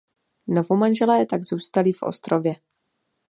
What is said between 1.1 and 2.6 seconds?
tak zůstali v Ostrově.